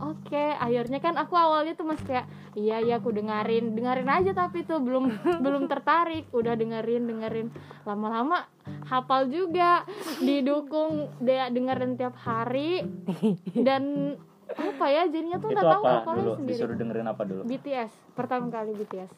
[0.04, 4.68] Oke akhirnya kan aku awalnya tuh masih kayak iya iya aku dengerin dengerin aja tapi
[4.68, 5.08] tuh belum
[5.44, 6.28] belum tertarik.
[6.36, 7.48] Udah dengerin dengerin.
[7.88, 8.44] Lama-lama
[8.84, 9.88] hafal juga
[10.20, 12.84] didukung dia dengerin tiap hari.
[13.66, 14.12] Dan
[14.46, 16.36] apa ya jadinya tuh nggak tahu apa hafalnya dulu?
[16.38, 16.54] sendiri.
[16.54, 17.42] Disuruh dengerin apa dulu?
[17.42, 19.10] BTS pertama kali BTS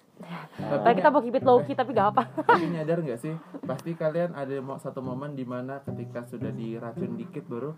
[0.58, 2.26] Tadi kita mau keep it low key tapi gak apa.
[2.50, 3.34] Tapi nyadar nggak sih?
[3.62, 7.70] Pasti kalian ada satu momen di mana ketika sudah diracun dikit baru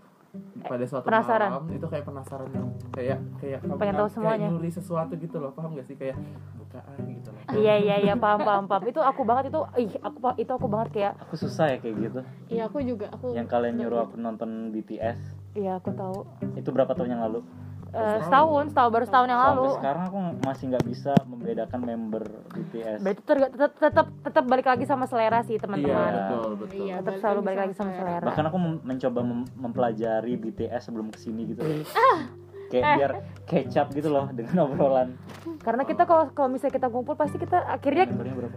[0.62, 1.50] pada suatu Penasaran.
[1.50, 4.48] malam itu kayak penasaran yang kayak kayak kamu Pengen tahu kayak semuanya.
[4.54, 5.96] nyuri sesuatu gitu loh paham gak sih?
[5.98, 6.16] Kayak
[6.54, 7.40] bukaan gitu loh.
[7.50, 8.82] Iya iya iya paham paham paham.
[8.86, 12.20] Itu aku banget itu ih aku itu aku banget kayak aku susah ya kayak gitu.
[12.46, 15.18] Iya aku juga aku yang kalian nyuruh aku nonton BTS
[15.58, 16.22] iya aku tahu.
[16.54, 17.42] Itu berapa tahun yang lalu
[17.90, 18.64] Eh, setahun.
[18.68, 19.68] setahun baru setahun yang sampai lalu.
[19.74, 22.98] sekarang aku masih nggak bisa membedakan member BTS.
[22.98, 26.78] Berarti tetap tetap tetap balik lagi sama selera sih iya teman-teman betul betul.
[26.80, 26.94] Iya.
[26.96, 28.06] tetap balik selalu balik lagi sama selera.
[28.06, 32.20] selera bahkan aku mencoba mem- mempelajari BTS sebelum ke sini gitu Ah!
[32.68, 32.96] kayak Eh.
[32.96, 33.12] biar
[33.44, 35.18] kecap gitu loh dengan obrolan.
[35.58, 38.56] Karena kita kalau kalau misalnya kita kumpul pasti kita akhirnya membernya berapa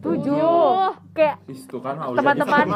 [0.00, 0.96] tujuh.
[1.12, 1.36] Kayak
[1.84, 2.66] kan Teman-teman.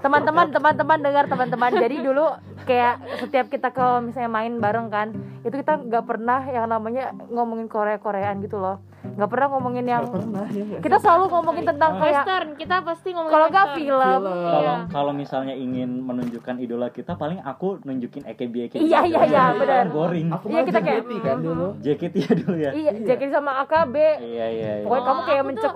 [0.00, 1.70] teman-teman teman-teman dengar teman-teman.
[1.76, 2.26] Jadi dulu
[2.64, 5.08] kayak setiap kita kalau misalnya main bareng kan
[5.42, 10.02] itu kita nggak pernah yang namanya ngomongin Korea Koreaan gitu loh nggak pernah ngomongin yang
[10.02, 13.66] Nggak pernah ya nggak kita selalu ngomongin tentang kayak western kita pasti ngomongin kalau nggak
[13.74, 14.22] film Film.
[14.22, 14.74] kalau Iya.
[14.88, 19.84] kalau misalnya ingin menunjukkan idola kita paling aku nunjukin AKB AKB Iya, iya, iya, benar.
[19.88, 20.28] boring.
[20.30, 21.66] Aku Iya, kita kayak- JKT kan dulu.
[21.78, 22.70] JKT ya dulu ya.
[22.72, 22.92] Iya
[23.32, 24.84] sama AKB iya iya iya.
[24.84, 25.68] Pokoknya kamu Oh, kayak sama kita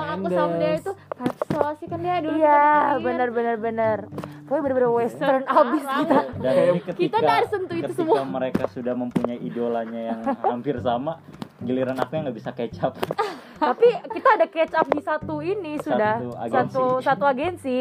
[0.00, 2.60] aku sama dia itu partisipasi kan dia dulu iya
[2.98, 3.98] benar benar benar.
[4.44, 6.18] Pokoknya bener-bener western abis kita.
[6.36, 8.22] dan ini ketika Kita sentuh itu ketika semua.
[8.24, 11.18] mereka sudah mempunyai idolanya yang hampir sama
[11.60, 12.96] giliran aku yang nggak bisa kecap
[13.60, 14.46] tapi kita ada
[14.80, 16.16] up di satu ini sudah.
[16.16, 16.56] Satu agensi.
[16.56, 17.78] satu satu agensi.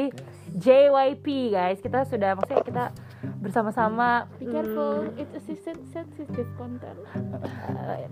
[0.50, 1.80] JYP guys.
[1.80, 2.86] Kita sudah maksudnya kita
[3.40, 4.28] bersama-sama.
[4.36, 5.08] Be careful.
[5.08, 5.22] Mm.
[5.24, 5.42] it's a
[5.92, 7.00] sensitive content.
[7.16, 8.08] Uh,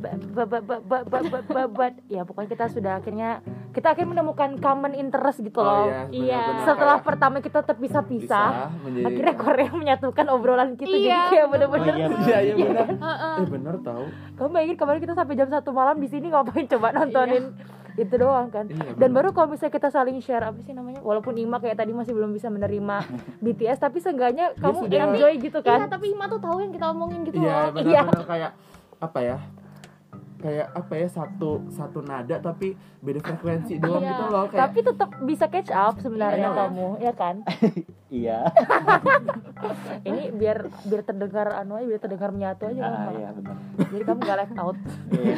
[1.67, 3.43] But ya pokoknya kita sudah akhirnya
[3.75, 5.85] kita akhirnya menemukan common interest gitu oh, loh.
[5.85, 6.65] oh, iya, iya.
[6.65, 9.05] setelah pertama kita terpisah-pisah menjadi...
[9.05, 12.87] akhirnya Korea menyatukan obrolan kita iya, jadi kayak bener-bener oh, iya, iya, bener.
[12.97, 13.37] Iya.
[13.37, 14.03] eh bener tau.
[14.39, 16.97] Kamu bayangin kemarin kita sampai jam satu malam di sini ngapain coba iya.
[16.97, 19.15] nontonin iya itu doang kan Iya, dan bener.
[19.17, 22.29] baru kalau misalnya kita saling share apa sih namanya walaupun Ima kayak tadi masih belum
[22.29, 23.01] bisa menerima
[23.43, 26.86] BTS tapi seenggaknya kamu sudah- enjoy gitu iya kan tapi Ima tuh tahu yang kita
[26.88, 28.51] omongin gitu iya loh benar-benar kayak
[28.97, 29.38] apa ya
[30.38, 34.10] kayak apa ya satu satu nada tapi beda frekuensi doang Iya.
[34.12, 36.57] gitu loh kayak tapi tetap bisa catch up sebenarnya Iya.
[36.60, 37.36] kamu ya kan
[38.13, 38.39] iya
[40.07, 43.12] ini biar biar terdengar anu aja biar terdengar menyatu aja ah, Mama.
[43.12, 43.55] iya benar
[43.89, 44.77] jadi kamu gak left out
[45.10, 45.36] Iya.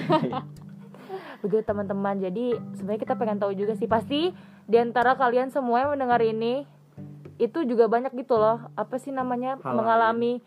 [1.39, 2.19] Begitu teman-teman.
[2.19, 4.31] Jadi sebenarnya kita pengen tahu juga sih pasti
[4.69, 6.67] di antara kalian semua yang mendengar ini
[7.39, 8.67] itu juga banyak gitu loh.
[8.75, 9.57] Apa sih namanya?
[9.63, 10.43] Hal mengalami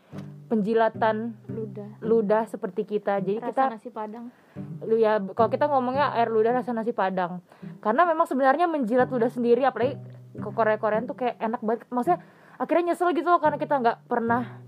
[0.53, 1.91] penjilatan ludah.
[2.05, 3.25] ludah seperti kita.
[3.25, 4.29] Jadi rasa kita nasi padang.
[4.85, 7.41] Lu ya kalau kita ngomongnya air ludah rasa nasi padang.
[7.81, 9.97] Karena memang sebenarnya menjilat ludah sendiri apalagi
[10.37, 11.89] ke Korea Korean tuh kayak enak banget.
[11.89, 12.21] Maksudnya
[12.61, 14.61] akhirnya nyesel gitu loh karena kita nggak pernah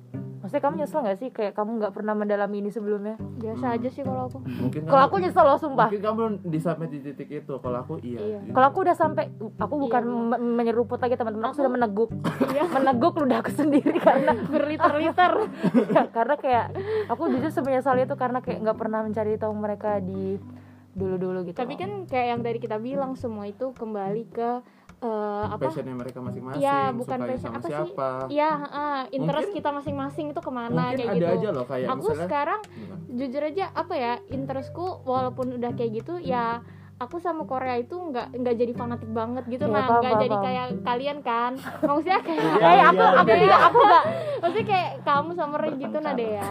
[0.45, 1.29] maksudnya kamu nyesel nggak sih?
[1.31, 3.17] Kayak kamu nggak pernah mendalami ini sebelumnya?
[3.17, 4.39] Biasa aja sih kalau aku.
[4.45, 5.89] Mungkin kalau aku nyesel loh sumpah.
[5.89, 7.55] mungkin kamu belum di sampai di titik itu.
[7.57, 8.39] Kalau aku iya, Iya.
[8.43, 8.53] Gitu.
[8.53, 9.25] kalau aku udah sampai
[9.57, 10.21] aku bukan Iya.
[10.37, 11.43] me- menyeruput lagi teman-teman.
[11.43, 12.11] Aku Aku- sudah meneguk.
[12.47, 12.65] Iya.
[12.71, 15.33] meneguk ludahku sendiri karena berliter-liter.
[16.11, 16.67] Karena kayak
[17.09, 20.37] aku jujur semenyesal itu karena kayak nggak pernah mencari tahu mereka di
[20.93, 24.63] dulu-dulu gitu tapi kan kayak yang tadi kita bilang semua itu kembali ke
[25.05, 27.39] eh, apa passionnya mereka masing-masing Iya, bukan passion.
[27.39, 27.71] sama Apa sih?
[27.71, 31.35] siapa Iya, heeh, interest Mungkin- kita masing-masing itu ke mana mungkin kayak ada gitu.
[31.37, 33.03] aja loh kayak aku misalnya sekarang Gimana?
[33.11, 36.65] jujur aja apa ya interestku walaupun udah kayak gitu ya
[37.05, 41.19] aku sama Korea itu nggak nggak jadi fanatik banget gitu nah nggak jadi kayak kalian
[41.21, 41.53] kan.
[41.85, 44.05] Maksudnya kayak eh aku aku juga aku nggak
[44.43, 46.17] maksudnya kayak kamu sama Ray gitu Bertengkar.
[46.17, 46.51] nade ya.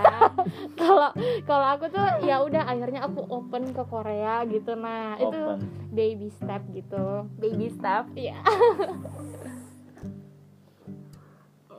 [0.79, 1.09] kalau
[1.43, 5.59] kalau aku tuh ya udah akhirnya aku open ke Korea gitu nah itu open.
[5.91, 7.27] baby step gitu.
[7.41, 8.37] Baby stuff iya.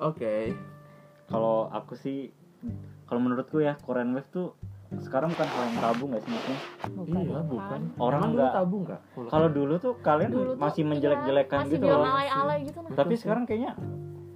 [0.02, 0.52] Oke.
[1.30, 2.28] Kalau aku sih
[3.08, 4.52] kalau menurutku ya Korean Wave tuh
[5.02, 6.58] sekarang bukan hal yang tabu nggak sih maksudnya
[6.94, 7.16] bukan.
[7.16, 7.80] Iya bukan.
[7.96, 9.00] Orang Emang dulu nggak- tabu nggak?
[9.26, 12.04] Kalau dulu tuh kalian dulu tuh masih iya, menjelek-jelekan masih gitu loh.
[12.04, 13.72] alay-alay gitu nah tapi sekarang kayaknya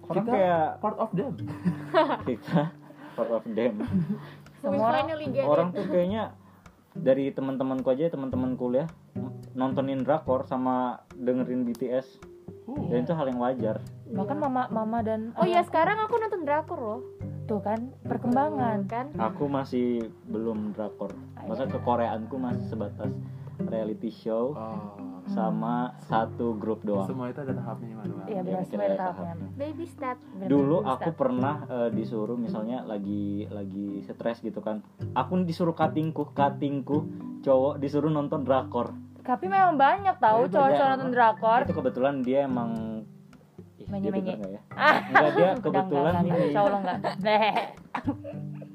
[0.09, 1.33] orang Kita- kayak part of them.
[2.29, 2.61] Kita
[3.15, 3.73] part of them.
[4.63, 4.91] Semua
[5.47, 6.35] orang tuh kayaknya
[6.99, 8.91] dari teman-temanku aja teman-teman kuliah
[9.55, 12.19] nontonin drakor sama dengerin BTS
[12.69, 13.81] Uh, dan itu hal yang wajar.
[14.13, 17.01] Bahkan mama mama dan oh iya sekarang aku nonton drakor loh
[17.49, 19.87] tuh kan perkembangan kan aku masih
[20.25, 21.11] belum drakor
[21.43, 23.11] masa kekoreaanku masih sebatas
[23.61, 25.01] reality show oh.
[25.27, 28.27] sama satu grup doang semua itu ada tahapnya gimana Bang?
[28.27, 29.25] Iya, Ya, benar semua ada tahapnya.
[29.27, 29.49] tahapnya.
[29.57, 31.19] baby step Bener, dulu baby aku step.
[31.19, 36.99] pernah eh, disuruh misalnya lagi lagi stres gitu kan aku disuruh cuttingku cuttingku
[37.41, 42.39] cowok disuruh nonton drakor tapi memang banyak tahu Iya, cowok-cowok nonton drakor itu kebetulan dia
[42.45, 42.98] emang
[43.89, 44.13] Menye-menye.
[44.13, 44.63] denger nggak ya?
[45.09, 46.99] Enggak dia kebetulan Enggak, enggak, Insya Allah enggak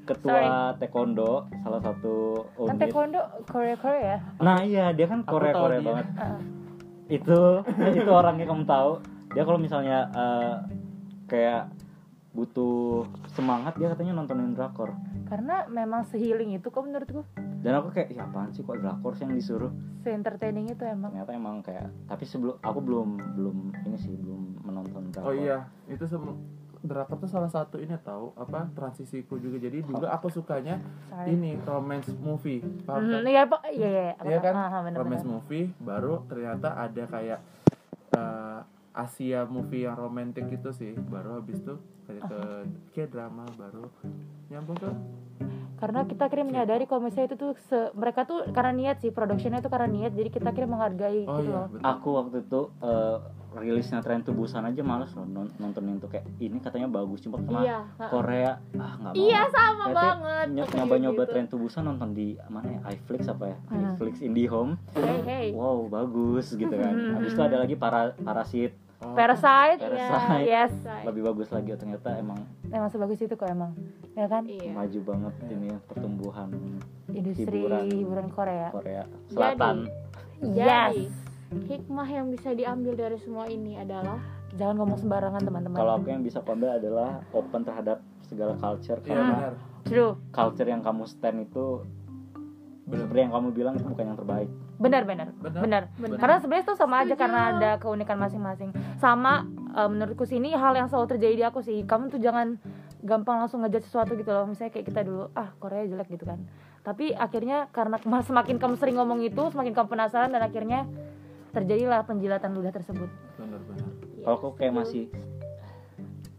[0.04, 2.80] ketua taekwondo salah satu kan unit.
[2.84, 5.88] Taekwondo Korea Korea nah iya dia kan Korea Korea dia.
[5.88, 6.06] banget.
[6.20, 6.40] Heeh.
[7.20, 7.40] itu
[8.00, 8.92] itu orangnya kamu tahu.
[9.32, 10.54] Dia kalau misalnya eh,
[11.28, 11.72] kayak
[12.36, 14.92] butuh semangat dia katanya nontonin drakor.
[15.24, 17.24] Karena memang sehealing itu kok menurutku
[17.64, 19.72] dan aku kayak ya apaan sih kok drakor sih yang disuruh?
[20.04, 21.16] Se entertaining itu emang.
[21.16, 23.08] Ternyata emang kayak tapi sebelum aku belum
[23.40, 23.56] belum
[23.88, 25.28] ini sih belum menonton drakor.
[25.28, 26.34] Oh iya itu semua
[26.80, 29.56] drakor tuh salah satu ini tahu apa transisiku juga.
[29.58, 32.60] Jadi dulu aku sukanya sorry ini romance movie.
[32.82, 33.20] Paham kan?
[33.20, 34.38] Hmm, iya pak iya iya Iya.
[34.38, 34.40] Tahu.
[34.42, 34.54] kan?
[34.54, 35.32] Ah, bener, romance bener.
[35.34, 37.40] movie baru ternyata ada kayak
[38.10, 38.60] eh,
[38.94, 40.92] Asia movie yang romantis gitu sih.
[40.94, 41.74] Baru habis itu
[42.04, 42.40] kayak ke
[42.92, 43.88] kayak drama baru.
[44.46, 44.90] Nyambung ke
[45.74, 49.58] karena kita akhirnya menyadari kalau misalnya itu tuh se- mereka tuh karena niat sih productionnya
[49.58, 50.12] itu karena niat.
[50.12, 51.66] Jadi kita akhirnya menghargai oh gitu iya loh.
[51.66, 51.82] betul.
[51.82, 53.16] Aku waktu itu eh,
[53.54, 57.62] rilisnya tren tubusan aja males loh non- nontonin tuh kayak ini katanya bagus cuma sama
[57.62, 57.78] iya.
[58.10, 58.52] Korea.
[58.74, 59.18] Ah nggak mau.
[59.18, 61.30] Iya sama Berarti banget ny- nyoba nyoba gitu.
[61.30, 63.56] tren tubusan nonton di mana ya iFlix apa ya?
[63.70, 63.94] Hmm.
[63.94, 65.46] iFlix IndiHome hey hey.
[65.54, 66.94] Wow bagus gitu kan.
[67.16, 68.74] Habis itu ada lagi para parasit.
[69.04, 70.48] Oh, Parasite Parasite.
[70.48, 70.72] yes.
[71.04, 73.76] Lebih bagus lagi ternyata emang emang sebagus itu kok emang.
[74.14, 74.46] Ya kan?
[74.46, 74.70] Iya.
[74.72, 76.48] maju banget ini ya, pertumbuhan
[77.10, 77.90] industri Hiburan.
[77.90, 78.68] hiburan Korea.
[78.70, 79.90] Korea Selatan.
[80.40, 80.94] Yes.
[80.94, 81.04] Jadi,
[81.52, 84.18] hikmah yang bisa diambil dari semua ini adalah
[84.54, 85.76] jangan ngomong sembarangan teman-teman.
[85.76, 89.54] Kalau aku yang bisa aku ambil adalah open terhadap segala culture iya karena benar.
[89.84, 90.12] True.
[90.32, 91.84] culture yang kamu stand itu
[92.84, 94.48] seperti yang kamu bilang itu bukan yang terbaik.
[94.76, 95.28] Benar benar.
[95.40, 95.60] Benar.
[95.64, 95.82] benar.
[95.96, 96.18] Benar.
[96.20, 97.22] karena sebenarnya itu sama aja Setuju.
[97.22, 98.70] karena ada keunikan masing-masing.
[99.00, 101.80] Sama eh, menurutku sih ini hal yang selalu terjadi di aku sih.
[101.84, 102.60] Kamu tuh jangan
[103.04, 104.44] gampang langsung ngejat sesuatu gitu loh.
[104.48, 106.44] Misalnya kayak kita dulu ah Korea jelek gitu kan.
[106.84, 107.96] Tapi akhirnya karena
[108.28, 110.84] semakin kamu sering ngomong itu semakin kamu penasaran dan akhirnya
[111.54, 113.08] terjadilah penjilatan ludah tersebut.
[113.38, 113.88] Benar benar
[114.18, 114.82] ya, kalau aku kayak setuju.
[114.82, 115.04] masih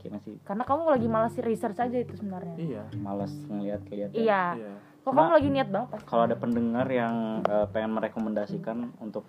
[0.04, 2.56] kayak masih karena kamu lagi malas research aja itu sebenarnya.
[2.60, 2.84] Iya.
[2.99, 4.60] Malas ngeliat kayak iya.
[4.60, 4.75] Iya.
[5.08, 6.08] Kok kamu lagi niat banget pasti.
[6.10, 7.15] kalau ada pendengar yang
[7.47, 9.23] eh, pengen merekomendasikan untuk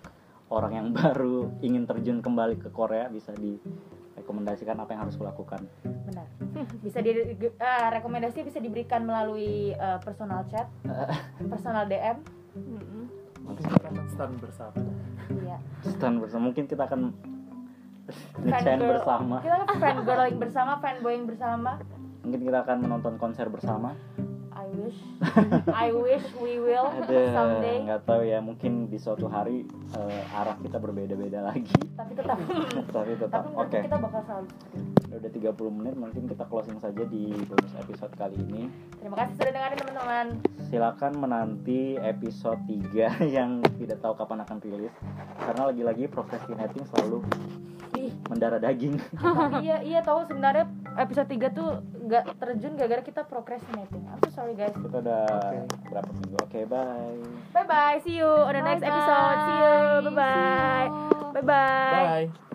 [0.51, 5.63] orang yang baru ingin terjun kembali ke Korea bisa direkomendasikan apa yang harus kulakukan.
[5.85, 6.27] Benar.
[6.85, 10.67] Bisa di eh, rekomendasi bisa diberikan melalui eh, personal chat
[11.53, 12.17] personal DM
[13.57, 14.81] kita akan stand bersama
[15.31, 15.57] iya.
[15.83, 16.51] Stand bersama.
[16.51, 17.11] Mungkin kita akan
[18.47, 19.35] Fangirl- bersama.
[19.43, 21.71] Kita kan fangirling bersama fanboying bersama.
[22.23, 23.95] Mungkin kita akan menonton konser bersama
[24.67, 24.99] I wish.
[25.85, 27.87] I wish we will ada someday.
[27.87, 29.63] nggak tahu ya mungkin di suatu hari
[29.95, 31.71] eh, arah kita berbeda-beda lagi.
[31.95, 32.35] Tapi tetap.
[32.95, 33.79] Tapi tetap oke.
[33.79, 34.47] kita bakal selalu
[35.07, 38.67] udah 30 menit mungkin kita closing saja di bonus episode kali ini.
[38.99, 40.27] Terima kasih sudah dengerin teman-teman.
[40.67, 44.93] Silakan menanti episode 3 yang tidak tahu kapan akan rilis.
[45.39, 47.23] Karena lagi-lagi procrastinating selalu
[48.27, 48.95] mendarah daging.
[49.57, 50.23] Iya iya tahu.
[50.23, 51.69] Sebenarnya episode 3 tuh
[52.07, 54.03] nggak terjun gara-gara kita procrastinating.
[54.05, 54.71] I'm so sorry guys.
[54.71, 55.59] Kita udah Oke.
[55.89, 56.37] berapa minggu?
[56.41, 57.19] Oke bye.
[57.51, 58.93] Bye bye see you on the next Bye-bye.
[58.93, 59.37] episode.
[59.39, 59.73] See you.
[60.03, 61.31] Bye bye See you.
[61.33, 62.46] bye bye bye